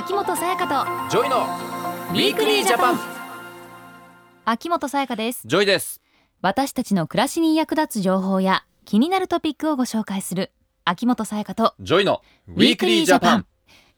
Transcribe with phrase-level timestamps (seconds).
[0.00, 2.96] 秋元才加 JOY の Weekly Japan。
[2.96, 3.02] と
[4.46, 5.42] 秋元才加です。
[5.44, 6.00] JOY です。
[6.40, 10.52] 私たちの暮らしに役立つ情報や気になるトピックをご紹介する
[10.86, 13.46] 秋元才加と JOY の Weekly Japan。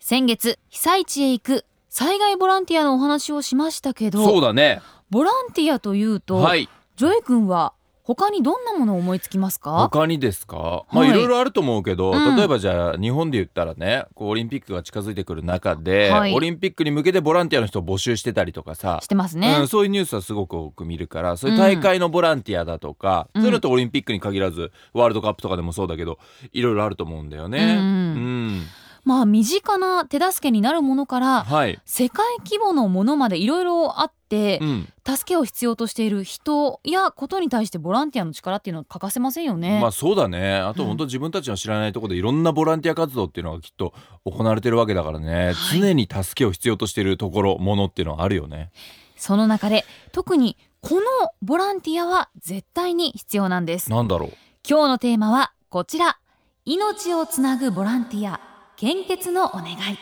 [0.00, 4.82] 先月被災地へ行く災害ボランティアのお話をしましたけどそうだね。
[5.08, 6.68] ボランティアというと、はい。
[6.96, 7.74] JOY 君は
[8.04, 9.88] 他にどんなものを思いつきますか？
[9.90, 10.84] 他にですか？
[10.90, 11.10] まあはい。
[11.10, 12.36] いろいろあると思うけど、うん。
[12.36, 16.34] 例えばじゃあ日本で言ったらねこうオリンピックが近づいてくる中で、はい。
[16.34, 23.42] オリンピックに向けてボランティアの人を募集してたりとかさしてますね、うん、そういうニュースはすごく多く見るからそういう大会のボランティアだとか、うん。
[23.42, 26.18] そういうのとオリンピックに限らずワールドカップとかでもそうだけど
[26.52, 27.58] いろいろあると思うんだよね。
[27.58, 28.62] うんうん。
[29.04, 34.21] まあ身近な手助けになるものからはい、世界規模のものまでいろいろあって
[34.60, 39.80] う、ん助けを必要としている人やことに対してボランティアの力っていうのは欠かせませんよね。
[39.80, 43.92] まあそうだねあとうん本当自分たちの知らないところでいろんなボランティア活動っていうのがきっと
[44.24, 48.70] 行われてるわけだからね、はい常に助けを必要としているところものっていうのはあるよね。
[49.16, 51.02] その中で特にこの
[51.42, 53.90] ボランティアは絶対に必要なんです。
[53.90, 54.32] なんだろう
[54.68, 56.18] 今日のテーマはこちら。
[56.64, 58.40] 命をつなぐボランティア、
[58.76, 59.98] 献血のお願い。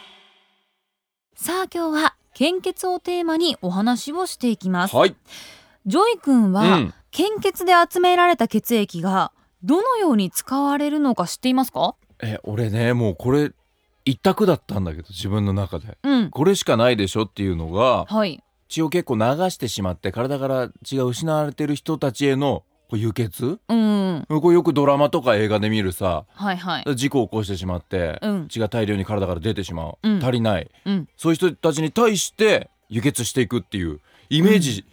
[1.34, 4.96] さあ今日は献血をテーマにお話をしていきます。
[4.96, 5.14] はい、
[5.84, 9.30] ジョイ君は、うん、献血で集められた血液が
[9.62, 11.96] どのように使われるのか知っていますか？
[12.22, 13.52] え俺ねもうこれ
[14.06, 16.30] 一択だったんだけど自分の中でうん。
[16.30, 18.42] これしかないでしょっていうのがはい。
[18.68, 23.60] 血を結構流してしまって体から血が失われてる人たちへのこう輸血？
[23.68, 24.26] うん。
[24.28, 26.96] これよくドラマとか映画で見るさはいはい。
[26.96, 28.48] 事故を起こしてしまって、うん。
[28.48, 30.22] 血が大量に体から出てしまう、うん。
[30.22, 30.70] 足りない。
[30.84, 31.08] うん。
[31.16, 34.84] そういう人たちに対して輸血していくっていうイメージ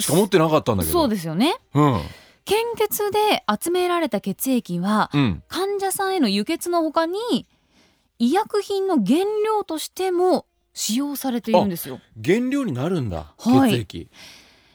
[0.00, 1.56] しか持ってなかったんだけど、そうですよね。
[1.74, 2.00] うん。
[2.44, 5.42] 献血で集められた血液は、うん。
[5.48, 7.46] 患者さんへの輸血の他に
[8.18, 12.00] 医薬品の原料としても使用されているんですよ。
[12.24, 13.72] 原料になるんだ、はい。
[13.72, 14.08] 血液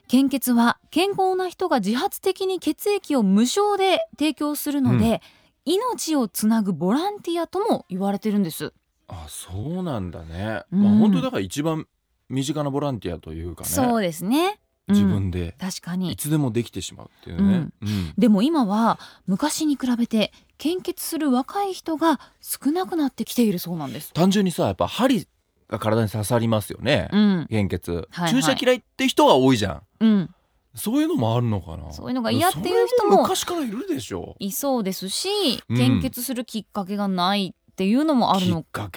[0.08, 5.22] 献血は健康な人が自発的に血液を無償で提供するので、
[5.66, 8.74] 命をつなぐボランティアとも言われてるんです。
[9.08, 10.84] あそうなんだね、うん。
[10.84, 11.88] まあ本当だから一番
[12.30, 13.70] 身近なボランティアというかね。
[13.70, 14.60] そうですね。
[14.88, 14.96] うん。
[14.96, 15.56] 自分で。
[15.60, 16.12] 確かに。
[16.12, 18.14] いつでもできてしまうっていうね、うん。
[18.18, 24.14] でも今は昔に比べて献血する若い人が少なくなってきているそうなんです。
[24.14, 25.28] 単純にさやっぱ針
[25.68, 28.32] が体に刺さりますよね、うん、献血、はいはい。
[28.32, 29.82] 注射嫌いって人が多いじゃん。
[30.00, 30.36] うん、
[30.76, 31.92] そういうのもあるのかな。
[31.92, 34.36] そういうのが嫌っていう人もも昔からいるでしょ。
[34.40, 35.30] いそうですし、
[35.70, 35.78] うん。
[35.78, 38.90] 献血するきっかけがないっていうのもあるのか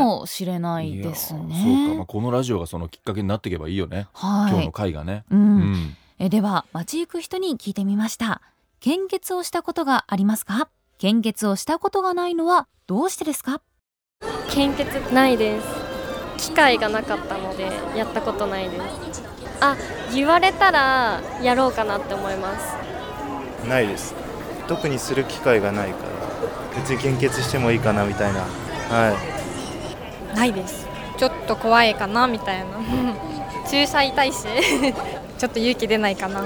[0.00, 1.62] もしれないですいやね。
[1.62, 4.50] そうか、まあ、このラジオがそのきっかけになっていけばいいよね、はい。
[4.50, 5.96] 今日の回がね、う、うんん。
[6.18, 8.42] えでは街行く人に聞いてみました。
[8.80, 10.68] 献血をしたことがありますか？
[10.98, 13.60] 献血をしたことがないのはどうしてですか？
[14.50, 15.77] 献血ないです
[16.38, 18.78] 機会がなかったのでやったことないで
[19.12, 19.22] す。
[19.60, 19.76] あ
[20.14, 23.68] 言われたらやろうかなって思います。
[23.68, 24.14] ないです。
[24.66, 28.40] 特にする機会がないから別に献血してもいいかなみたいな。
[28.40, 29.16] は
[30.32, 30.36] い。
[30.36, 30.86] ないです。
[31.18, 32.66] ちょっと怖いかなみたいな。
[33.68, 34.38] 注射痛いし
[35.38, 36.44] ちょっと勇気出ないかな。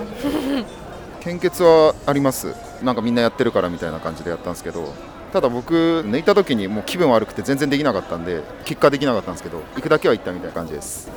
[1.20, 2.54] 献血はあります。
[2.82, 4.92] なんかみんなやってるからみたいな感じでやったんですけど
[5.32, 5.74] ただ僕
[6.06, 11.10] 抜いた時にもう気分悪くて全然できなかったんで結果できなかったんですけど行くだけは行ったみたいな感じです。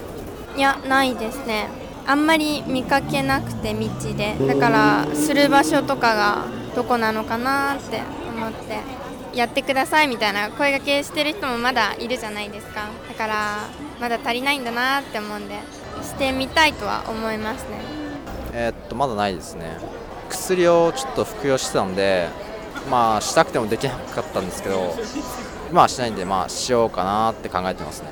[0.56, 1.68] いやないですね。
[2.08, 4.36] あんまり見かけなくて道で。
[4.48, 8.80] だからする場所とかがどこなのかなって思って
[9.38, 12.88] やってくださいみたいな声掛けしてる人もまだいるじゃないですか。
[13.10, 13.58] だから
[14.00, 15.56] まだ足りないんだなって思うんで
[16.04, 17.82] してみたいとは思いますね。
[18.54, 19.78] えーっとまだないですね。
[20.30, 22.30] 薬をちょっと服用してたので
[22.90, 24.96] まあしたくてもできなかったんですけど
[25.70, 28.10] 今はしないんでまあしようかなって考えてますね。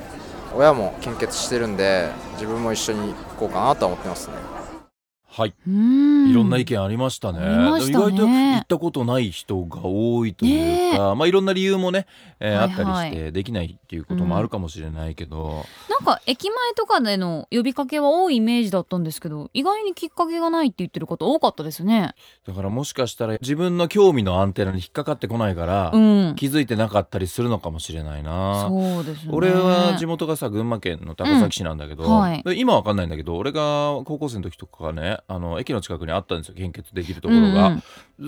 [0.56, 4.36] 親も献血してるんで自分も一緒に行こうかなとは思ってますね。
[5.36, 7.40] はい、いろんな意見ありましたね。
[7.40, 7.86] たね。
[7.86, 12.06] 意外と行ったことない人が多いというか、まあいろんな理由もね、
[12.40, 12.70] えーはいはい。
[12.70, 22.14] あったりしてできないっていうこともあるかもしれないけど、なんか駅前とかでの呼びかけは多いイメージだったんですけど意外にきっかけがないって言ってる方多かったですね。
[22.46, 26.00] だからもしかしたら自分の興味のアンテナに引っかかってこないから、う
[26.32, 28.68] ん、気づいてなかったりするのかもしれないな。
[28.70, 29.32] そうですね。
[29.34, 32.18] 俺は地元がさ群馬県の高崎市なんだけど、うん。
[32.18, 32.44] はい。
[32.44, 37.82] で今はわかんないんだけど俺が高校生の時とかねあの駅の近くにあったんですよ献血できるところが、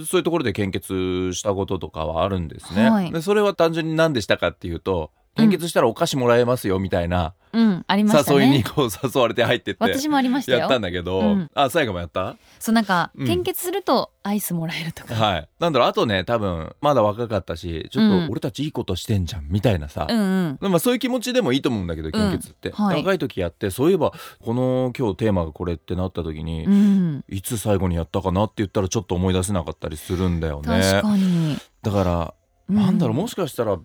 [0.05, 3.11] そういうところで献血したこととかはあるんですね、はい。
[3.11, 8.39] でそれは単純に何でしたかっていうと献血したらお菓子もらえますよみたいな、うんありましたね。
[8.41, 9.83] 誘いにこう誘われて入ってって。
[9.83, 10.59] 私もありましたよ。
[10.59, 11.51] やったんだけど、うん。
[11.53, 12.35] あ最後もやった？
[12.59, 13.27] そうなんか、うん。
[13.27, 15.15] 献血するとアイスもらえるとか。
[15.15, 15.49] はい。
[15.59, 18.25] なんだろうあとね多分まだ若かったしちょっうん。
[18.27, 20.71] と俺たちいいことしてんじゃんみたいなさ、うんうん。
[20.71, 22.97] まあそういう気持ちでもいいと思うんだけど献血って、はい。
[22.97, 24.13] 若い時やってそういえば
[24.43, 27.23] この今日テーマがこれってなった時に、うん。
[27.29, 30.81] いつ最後にやったかなって言ったらちょっと思い出せなかったりするんだよね。
[30.81, 32.33] 確かに、だから、
[32.69, 32.75] うん。
[32.75, 33.79] なんだろうもしかしたら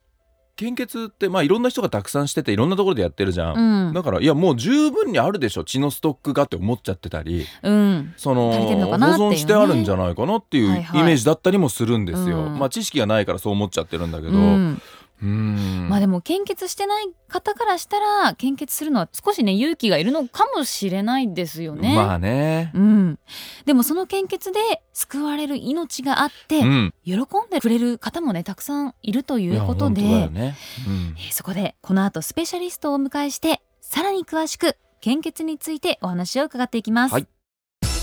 [0.57, 3.95] 献血ってまあいろんな人がたくさんしてていろんなところでやってるじゃん、うん。
[3.95, 8.15] だからいやもう十分にあるでしょ血のストックがって思っちゃってたりうん。
[8.17, 11.03] その足りてるの保存してあるんじゃないかなっていうイはいはい。
[11.05, 12.59] メージだったりもするんですよ、うん。
[12.59, 14.83] まあ知識がないからそう思っちゃってるんだけどううんん
[15.25, 21.95] まあでも献血してない方からしたら献血するのは少しね勇気がいるのかもしれないですよね。
[21.95, 22.71] まあね。
[22.75, 23.19] うん、
[23.65, 24.61] でもその献血で
[24.93, 26.95] 救われる命があって、うん。
[27.05, 27.19] 喜ん
[27.51, 30.57] でくれる方もねたくさんいるということで、いや本当だよね、
[30.87, 31.17] うん。
[31.19, 37.13] えーそこでこの後スペシャリストをお迎えしてさらに詳しく献血についてお話を伺っていきます。
[37.13, 37.27] はい。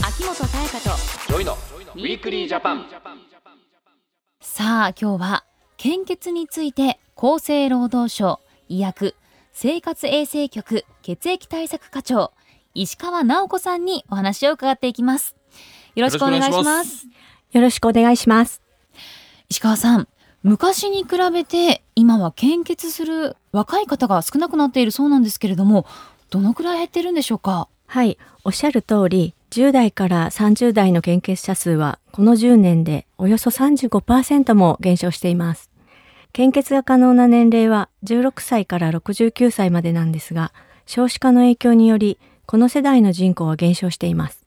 [0.05, 0.97] 秋元才加と
[1.27, 2.85] ジョイのウィークリージャパン。
[4.39, 5.43] さあ今日は
[5.77, 9.15] 献血について厚生労働省医薬
[9.53, 12.33] 生活衛生局血液対策課長
[12.73, 15.35] 石川直子さんにお話を伺っていきます。
[15.93, 17.07] よろしくお願いします。
[17.51, 18.63] よろしくお願いします。
[19.49, 20.07] 石川さん
[20.41, 25.85] 昔に比べて今は献血する若い方が少なくなっているそうなんですけれども
[26.31, 27.67] どのくらい減ってるんでしょうか？
[27.85, 35.69] はい、おっしゃる通り、10代から30代の献血者数はこの10年でおよそ35%も減少しています。
[36.33, 40.53] 献血が可能な年齢は16歳から69歳までなんですが、
[40.85, 44.45] 少子化の影響により、この世代の人口は減少しています。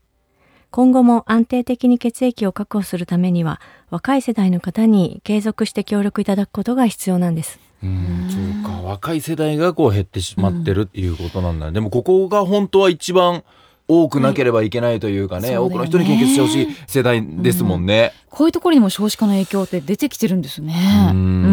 [0.71, 3.61] 今後も安定的に血液を確保するためには、
[3.91, 7.59] 若い世代の方に継続して協力いただくことが必要なんです。
[7.83, 13.43] うんそうか若い世代がこう減ってしまってるっていうことなんだね、でもここが本当は一番
[13.91, 20.75] 多くなければいけないというかね、多くの人に献血してほしい世代ですもんね、こういうところにも少子化の影響って出てきてるんですね。
[21.11, 21.19] うん。
[21.19, 21.47] う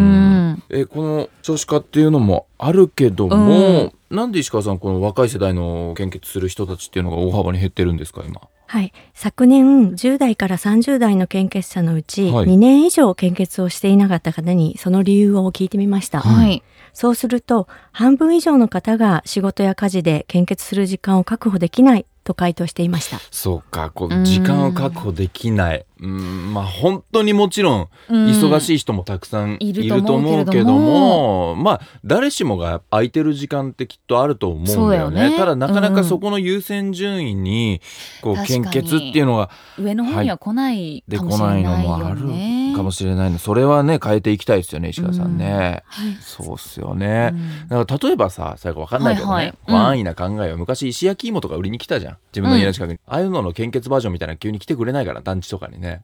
[0.53, 0.63] ん。
[0.69, 8.41] えこの少子化っていうのもあるけども、なんで石川さんこの若い世代の献血する人たちっていうのが大幅に減ってるんですか今？
[8.69, 8.91] はい。
[9.13, 12.45] 昨年、10代から30代の献血者のうち、はい。
[12.47, 16.19] 2年以上献血をしていなかった方に、その理由を聞いてみました。
[16.19, 16.61] はい。
[16.91, 23.19] そうすると、半分以上の方が仕事や家事で献血する時間を確保できないと回答していました。
[23.31, 25.85] そうかこううん時間を確保できない。
[25.99, 31.55] うんまあ本当にもちろん忙しい人もたくさんいいるるとと思うけれども。
[31.55, 35.31] まあ誰しもが空いてる時間ってきっとあると思うんだよね。
[35.31, 35.37] ね。
[35.37, 35.95] ただなかなうん。
[35.95, 37.81] かそこの優先順位に
[38.21, 42.25] こう献血っていうのが上の方には来ないかもしれないよもある。
[42.25, 42.66] ね。
[42.77, 43.39] かもしれないの。
[43.39, 46.15] それはね変えていきたいですよね石川さんね、はい。
[46.21, 47.67] そうっすよね、うん。
[47.67, 49.53] だから例えばさ最後わかんないけどね、はいはい。
[49.53, 52.17] こう安易な考えは昔石焼き芋とか売りに来たじゃん。
[52.31, 56.03] 自分の家の近くに、ああいうのの献血バージョンみたいなの急に来てくれないから団地とかにね。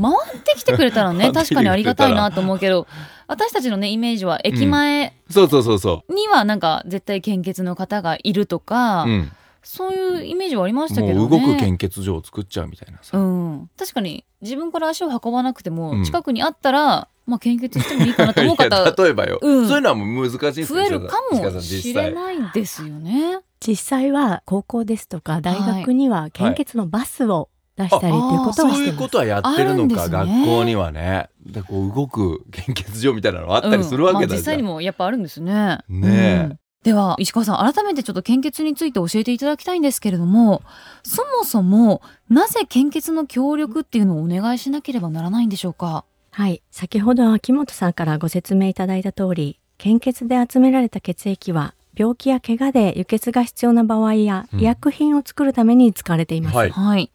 [0.00, 2.86] 回ってきてくれたらね 確かにありがたいなと思うけど
[3.26, 9.32] 私たちのねイメージは駅前そうそうそうそにはなんか絶対献血の方がいるとか、う、うん、
[9.62, 11.20] そういうイメージはありましたけどね。
[11.20, 16.04] もう動く献血所を作っちゃうみたいなさ、うん、確かに自分から足を運ばなくても、うん。
[16.04, 19.68] 近くにあったら、まあ、献血してもいいかなと思う方 例えばよ、うん。
[19.68, 23.38] そういうのはもう難しいです増えるかもしれないですよね。
[23.60, 28.96] 実際は高校ですとか大学には献血のバスを出したりということそういう。
[28.96, 30.10] ことはやってるのか、ね。
[30.10, 31.28] 学校にはね。
[31.46, 34.30] でこう動く献血所みたいなのあったりするわけだうん。
[34.30, 35.78] まあ、実際にもやっぱあるんですね。
[35.88, 36.48] ねえ。
[36.50, 40.62] うんでは石川さん改めてちょっと献血について教えていただきたいんですけれども
[41.04, 46.04] そもそもなぜ献血の協力っていうのをお願いしなければならないんでしょうか？
[46.34, 46.62] はい。
[46.70, 56.56] 先ほど秋元さんからご説明いただいた通り、献血で集められた血液は、病気や怪我で輸血が必要な場合や、うん医薬品を作るために使われています。
[56.56, 57.10] はいはい。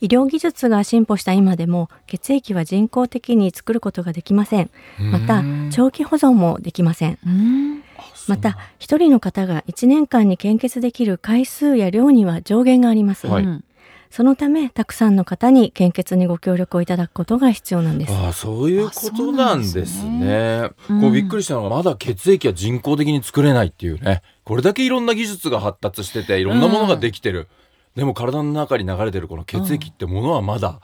[0.00, 4.70] 医療技術が進歩した今でも、血液は人工的に作ることができません。
[4.98, 7.81] また長期保存もできません。
[8.28, 8.32] う。
[8.32, 13.26] んまた、一人の方が1年間に献血できる回数や量には上限があります。
[13.26, 13.44] はい。
[13.44, 13.64] うん。
[14.12, 18.12] そのため、たくさんの方に献血にご協力をいただくことが必要なんです。
[18.12, 20.70] ああそういうことなんですあそうなんね。
[20.90, 24.20] うんこうびっくりしたのがまだ血液は人工的に作れないっていうね。
[24.44, 27.48] これだけいろんな技術が発達してていろんなものができてる、
[27.96, 30.80] でも体の中に流れてるこの血液ってものはまだ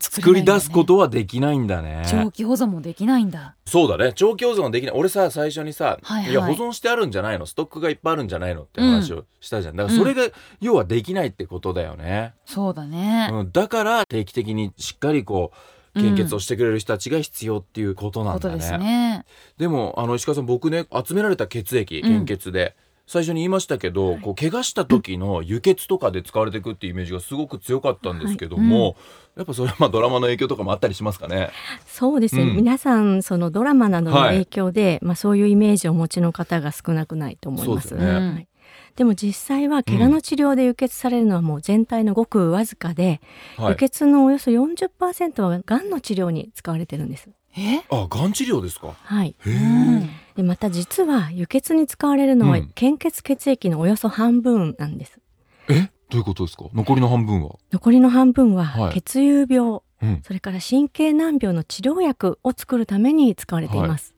[0.00, 2.02] 作り出すことはできないんだね。
[2.10, 3.54] 長期保存もできないんだ。
[3.66, 7.46] そうだね長期保存ができない俺さ最初にさ、はいはいや保存してあるんじゃないの？
[7.46, 10.22] ストックがいっぱいあるんじゃないのって話をしたじゃん、だからそれが
[10.60, 12.34] 要はできないってことだよね。
[12.46, 13.28] そうだね。
[13.30, 15.52] うん、だから定期的にしっかりこ
[15.94, 18.54] う献血をしてくれる人たちが必要っていうことなんだね。
[18.54, 19.24] ことですね。
[19.58, 22.74] でもあの石川さん僕ね集められた血液うん献血で、
[23.10, 28.94] 最初に言いましたけど、こう怪我した時の輸血とかで使われていくっていうイメージがすごく強かったんですけども、はい。
[29.38, 31.50] やっぱそれはまあドラマの影響とかもあったりしますかね？
[31.86, 37.88] そうですね、うん皆さんそのドラマなどの影響で、まあ、そういうイメージをお持ちの方が少なくないと思います。
[37.88, 38.12] そうですね。
[38.12, 38.48] はい。
[38.94, 43.20] でも実際は怪我の治療で輸血されるのはもう全体のごくわずかで、
[43.56, 43.70] はい。
[43.70, 43.74] 輸。
[43.74, 47.28] 血のおよそ40%はがんの治療に使われてるんです。
[47.56, 47.82] え？
[47.90, 48.94] あ、がん治療ですか？
[49.02, 50.29] はい、へえ。
[50.40, 55.20] でまた実は輸血に使われるのはうん献血血液のおよそ半分なんです。
[55.68, 56.64] え、どういうことですか？
[56.72, 57.56] 残りの半分は？
[57.70, 60.22] 残りの半分ははい血友病、うん。
[60.24, 64.14] それから神経難病の治療薬を作るために使われています。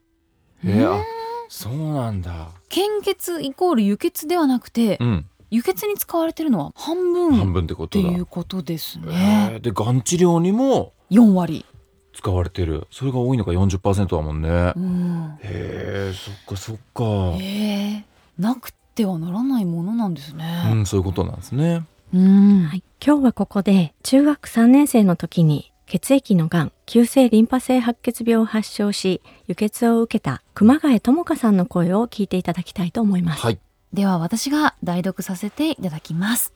[0.63, 1.03] えー、あ、
[1.49, 2.47] そうなんだ。
[2.69, 5.25] 献血イコール輸血ではなくて、うん。
[5.51, 8.07] 輸血に使われてるのは半分半っ分ってことだ。
[8.09, 9.51] ていうことですえね。
[9.57, 11.65] ーで、がん治療にも？4割。
[12.13, 12.87] 使われてる。
[12.91, 14.49] それが多いのが40%だもんね。
[14.49, 15.37] へうん。
[15.41, 17.37] え、そっかそっか。
[17.41, 18.05] ええ
[18.37, 20.73] なくてはならないものなんですうね。
[20.73, 21.85] ん、そういうことなんですね。
[22.13, 22.63] うん。
[22.65, 33.41] はい、今日はここで中学3年生の時に血液のがん急性リンパ性白血病を発症し輸血を受けた熊谷智香さんの声を聞いていただきたいと思います。
[33.41, 33.59] はい。
[33.93, 36.53] では私が代読させていただきます。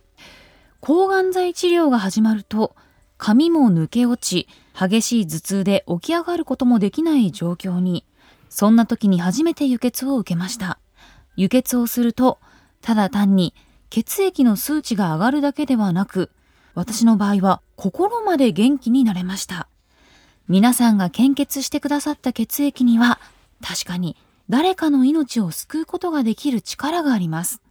[0.80, 2.76] 抗がん剤治療が始まると、
[3.18, 4.48] 髪も抜け落ち、
[4.78, 8.06] 激しい頭痛で起き上がることもできない状況に、
[8.50, 10.80] そんな時に初めて輸血を受けました。
[11.36, 12.40] 輸血をすると、
[12.82, 13.54] ただ単に
[13.90, 16.32] 血液の数値が上がるだけではなく、
[16.76, 19.68] 私の場合は心まで元気になれました。
[20.48, 23.20] 皆さんが献血してくださった血液には、
[23.62, 24.16] 確かに
[24.50, 27.62] 誰かの命を救うことができる力があります。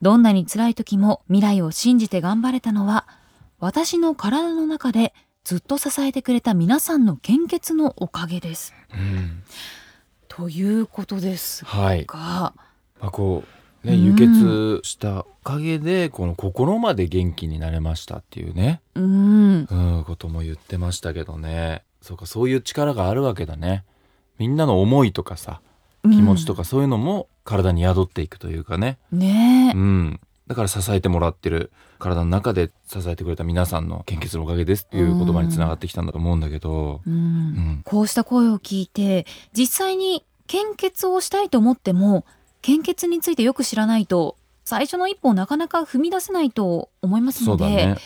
[0.00, 3.06] どんなに辛い時も未来を信じて頑張れたのは、
[3.58, 8.74] 私の体の中でずっと支えてくれた皆さんの献血のおかげです。
[8.92, 9.42] うん。
[10.28, 12.04] ということですはい。
[12.04, 12.54] が、ま
[13.00, 13.44] あ、こ
[13.84, 21.84] う、ね、うん輸血したおかげで、この心まで元気になれましたっていうね、うん、うん、ことも言ってましたけどね。
[22.02, 23.84] そうか、そういう力があるわけだね。
[24.38, 25.60] みんなの思いとかさ、
[26.02, 28.98] 気持ちとかそういうのも体に宿っていくというかね。
[29.12, 30.20] うんねえ、うん。
[30.46, 37.82] だから支えてもらってる、体の中で支えてくれた皆さんの献血のおかげですっていう言葉につながってきたんだと思うんだけど、うんうん。
[37.84, 42.24] こうした声を聞いて、実際に献血をしたいと思っても、
[42.62, 47.96] 献血についてよく知らないと、最初の一歩をなかなか踏み出せないと思いますので、そうだね。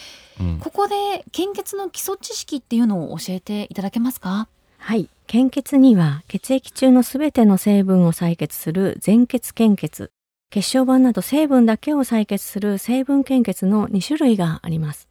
[0.40, 0.58] うん。
[0.60, 4.48] ここで献血の基礎知識っていうのを教えていただけますか？
[4.78, 5.08] はい。
[5.26, 10.10] 献血には血液中のすべての成分を採血する全血献血、
[10.50, 15.08] 血小板など成分だけを採血する成分献血の2種類があります。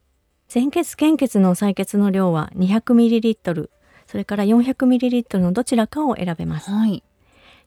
[0.48, 3.70] 全血献血の採血の量は 200ml、
[4.06, 6.70] それから 400ml のどちらかを選べます。
[6.70, 7.02] はい。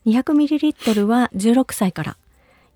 [0.05, 2.17] 200ml は16歳から、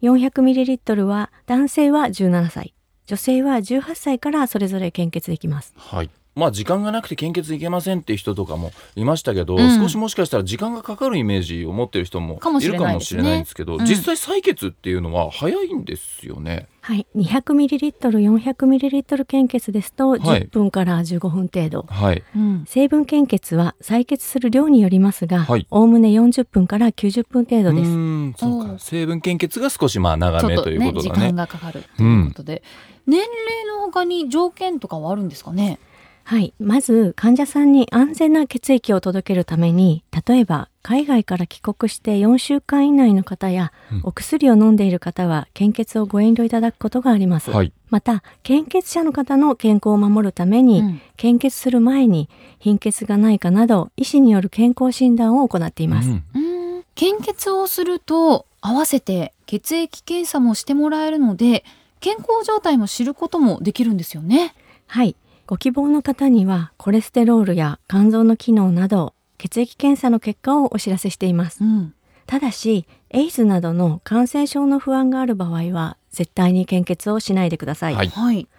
[0.01, 2.73] 400ml は男性は17歳、
[3.05, 5.75] 女性は18歳からそれぞれ献血できます。
[5.77, 6.09] はい。
[6.37, 12.59] まあ時間がなくて献血いけませんっていう人とかもいましたけど、うん少しもしかしたら時間がかかるイメージを持ってる人もいるかも
[12.99, 16.67] しれないんですけど、うん実際採血っていうのは早いんですよね。
[16.81, 17.05] はい。
[17.15, 21.85] 200ml、400ml 献血ですとはい10分から15分程度。
[21.89, 22.23] はい。
[22.35, 22.65] うん。
[22.67, 27.89] 成分献血は採血する量によりますが、はいおおむね40分から90分程度です。
[27.89, 28.79] うーん、そうか。
[28.79, 31.25] 成分献血が少しまあ長めというね時ことだね。
[31.33, 32.63] 間がかかるということで、
[33.05, 33.29] 年齢
[33.65, 35.79] の他に条件とかはあるんですかね？
[36.27, 36.53] はい。
[36.59, 47.49] まず、患者さんに安全な血液を届けるために、例えば、海外から帰国して4週間以内の方や、うんお薬を飲んでいる方は、献血をご遠慮いただくことがあります。
[47.51, 47.71] はい。
[47.89, 52.29] また、献血者の方の健康を守るために、うん献血する前に
[52.59, 56.09] 貧血がないかなど、医師による健康診断を行っています。
[56.09, 61.63] うん献血をすると合わせて血液検査もしてもらえるので
[61.99, 64.55] 健康状態も知ることもできるんですよね。
[64.87, 65.15] はい。
[65.47, 71.63] ご希望の方には、コレステロールや肝臓の機能など、血液検査の結果をお知らせしています。
[71.63, 71.93] うん、
[72.25, 77.95] ただし、エイズなどの感染症の不安がある場合は、絶対に献血をしないでください。
[77.95, 78.49] はいはい。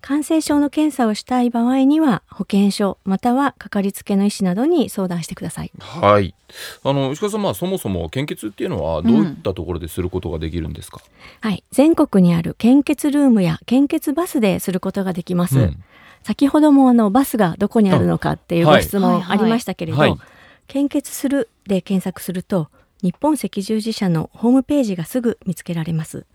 [0.00, 5.70] 感染症の検査をしたい場合には、保健所、またはかかりつけの医師などに相談してください。
[5.78, 6.34] はい。
[6.82, 11.00] あの、石川さん、まあそもそも献血っていうのはどういったところですることができるんですか、
[11.40, 11.62] はい。
[11.70, 15.60] 全国にある献血ルームや献血バスですることができます。
[15.60, 15.84] うん
[16.24, 20.10] 先ほどもあのバスがどこにあるのかっていうご質問ありましたけれど、はい。
[20.10, 20.18] はい。
[20.66, 22.70] 献血するで検索すると
[23.02, 26.26] 日本赤十字社のホームページがすぐ見つけられます。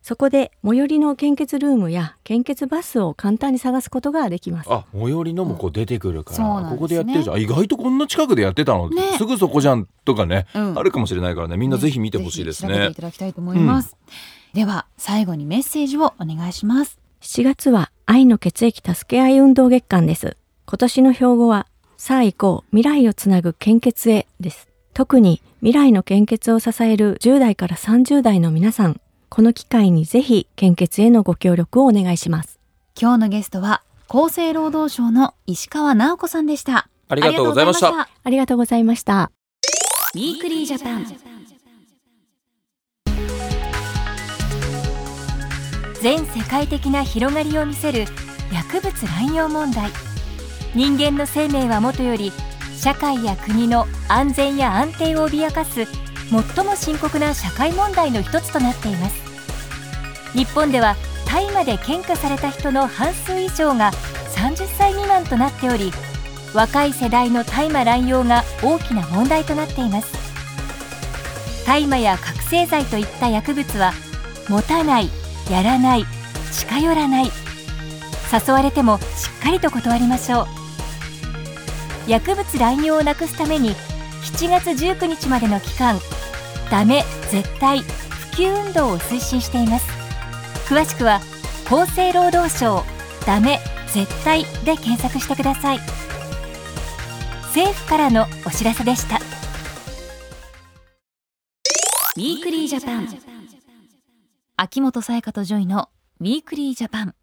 [0.00, 4.72] そこで最寄りの献血ルームや献血バスを簡単に探すことができます。
[4.72, 6.70] あ最寄りのもこう出てくるから、そうなんね。
[6.70, 7.36] ここでやってるじゃん。
[7.36, 9.00] あ意外とこんな近くでやってたの、ね。
[9.16, 10.78] すぐそこじゃんとかね、うん。
[10.78, 11.56] あるかもしれないからね。
[11.56, 12.68] みんなぜひ見てほしいですね。
[12.68, 13.96] ぜひ調べていただきたいと思います、
[14.54, 16.98] では最後にメッセージをお願いします。
[17.20, 20.36] 7月は愛の血液助け合い運動月間です。
[20.66, 21.66] 今年の標語は、
[21.96, 24.68] さあ行こう、未来をつなぐ献血へです。
[24.94, 32.58] 特に未来の献血を支える10代から30代の皆さん、この機会にぜひ献血へのご協力をお願いします。
[33.00, 39.30] 今日のゲストは厚生労働省の石川直子さんでしたありがとうございましたありがとうございました。
[40.14, 41.31] ウィークリージャパン
[46.02, 48.06] 全世界的な広がりを見せる
[48.52, 49.88] 薬物乱用問題。
[50.74, 52.32] 人間の生命はもとより
[52.76, 55.84] 社会や国の安全や安定を脅かす
[56.54, 59.16] 最も深刻な社会問題の一つとなっています。
[60.32, 63.92] 日本では大麻で検挙された人の半数以上が
[64.34, 65.92] 30歳未満となっており
[66.52, 70.12] 若い世代の大麻乱用が大きな問題となっています。
[71.64, 73.92] 大麻や覚醒剤といった薬物は
[74.48, 75.08] 持たない
[75.52, 76.06] やらない
[76.50, 77.30] 近寄らない。
[78.32, 80.46] 誘われてもしっかりと断りましょう。
[82.08, 83.74] 薬物乱用をなくすために
[84.22, 86.00] 7月19日までの期間
[86.70, 89.86] ダメ絶対普及運動を推進しています。
[90.66, 91.20] 詳しくは
[91.66, 92.82] 厚生労働省
[93.26, 95.80] ダメ絶対で検索してください。
[97.48, 99.16] 政府からのお知らせでした。
[99.16, 103.41] ウィークリージャパン。
[104.62, 105.88] 秋元才加とジョイの
[106.20, 107.16] ウィークリージャパン。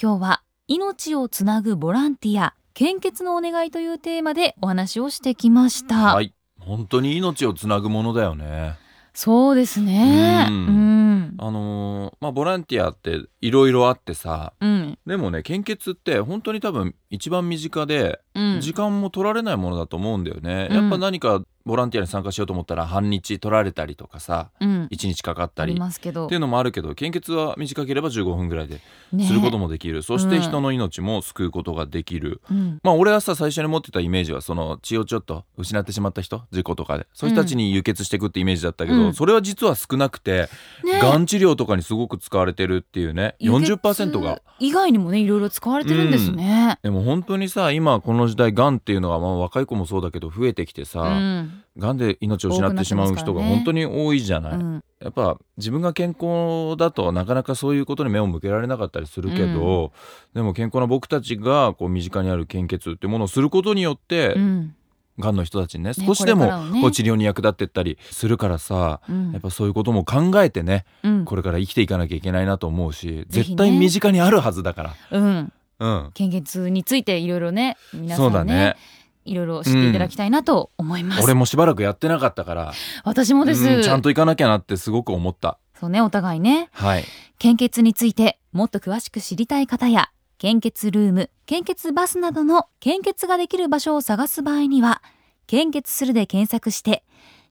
[0.00, 6.32] 今日は命をつなぐボランティア献血のお願いというテーマでお話をしてきました、はい。
[6.60, 8.76] 本当に命をつなぐものだよね。
[9.12, 10.46] そうですね。
[10.48, 11.18] ううん。
[11.18, 14.96] んあのーまあボランティアっていろいろあってさうん。
[15.04, 18.60] でもね献血って本当に多分一番身近でうん。
[18.60, 20.76] 時間も取られないものだと思うんだよね、うん。
[20.76, 24.88] やっぱ何かボランティアに参加しようと思ったら半日取られたりとかさうん。
[24.90, 28.80] 1日かかったありっていうのもあるけど献血は短ければ15分ぐらいで
[29.12, 32.80] ねすることもできる、そしうんて人の命も救うことができる、うん。
[32.82, 37.06] まあ俺はさ最初に持ってたイメージはその血をちょっと失ってしまった人事故とかで。
[37.12, 39.14] そういう人たちに輸血していくってイメージだったけど、うん。
[39.14, 40.48] それは実は少なくて、
[40.84, 41.00] ね。
[41.00, 44.40] がん治療とかにすごく使われてるっていうね40%が。
[44.58, 54.84] 以外にもねいろいろ使われてるんですね、でも本当にさ今この時代がんっていうのがまあ若い子もそうだけど増えてきてさ、うんがんで命を失ってしまう人が本当に多いじゃない、うん。
[55.00, 59.92] やっぱ自分が健康だとなかなかそういうことに目を向けられなかったりするけど、
[60.34, 64.74] でも健康な僕たちがこう身近にある献血っていうものをすることによって、うん。
[65.18, 66.46] がんの人たちにねね少しでも
[66.80, 69.32] こう治療に役立ってったりするからさ、うん。
[69.32, 71.24] やっぱそういうことも考えてね、うん。
[71.24, 73.24] これから生きていかなきゃいけないなと思うし、ね。
[73.28, 74.94] 絶対身近にあるはずだから。
[75.10, 75.52] うん。
[75.78, 78.30] うん、献血についていろいろね皆さんね。
[78.30, 78.76] そうだね
[79.24, 82.72] いろいろ知っていただきたいなと思います、俺もしばらくやってなかったから
[83.04, 85.58] 私もです、うんちゃんと行かなきゃなってすごく思った。
[85.78, 86.68] そうねお互いね。
[86.72, 87.04] はい。
[87.38, 95.02] 献血についてもっと詳しく知りたい方や献血ルーム献血バスなどの献血ができる場所を探す場合には
[95.48, 97.04] 献血するで検索して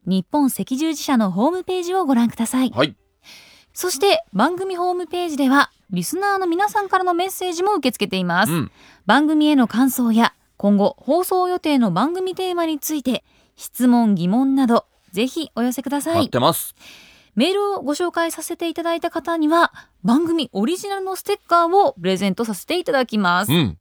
[0.05, 2.71] 日本赤十字社のホームページをご覧ください。
[2.73, 2.95] はい。
[3.73, 8.71] そして番組ホームページではリスナーの皆さんからのメッセージも受け付けています、うん。
[9.05, 13.24] 番組への感想や今後放送予定の番組テーマについて
[13.56, 16.76] 質問疑問などぜひお寄せくださ待っいてます。
[17.34, 23.80] メールをご紹介させていただいた方には番組オリジナルのステッカーをプレゼントさせていただきます、うん。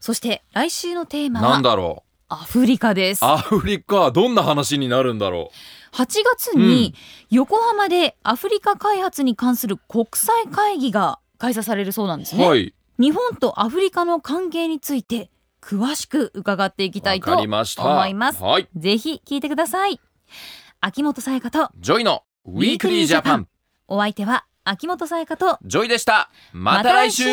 [0.00, 3.24] そして来週のテーマはなんだろアフリカです。
[3.24, 5.52] うアフリカどんな話になるんだろ
[5.92, 6.92] 8月に
[7.30, 12.38] 横浜でアフリカ開発に関する国際会議が開催されるそうなんですう。
[12.40, 12.74] ね、はい。
[12.98, 15.30] 日本とアフリカの関係について
[15.62, 17.46] 詳しく伺っていきたいと思い
[18.14, 18.42] ます。
[18.42, 18.68] はい。
[18.76, 20.00] ぜひ聞いてください。
[20.80, 23.48] 秋元才加とジョイのウィークリージャパン。
[23.88, 26.30] お相手は秋元才加とジョイでした。
[26.52, 27.24] また来週。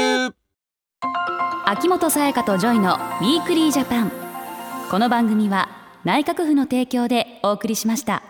[1.66, 4.12] 秋元才加とジョイのウィークリージャパン。
[4.90, 5.68] この番組は
[6.06, 8.24] 内閣府の提供でお送りしました